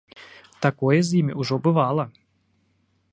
Такое 0.65 0.97
з 1.09 1.19
ім 1.19 1.27
ужо 1.43 1.55
бывала. 1.67 2.03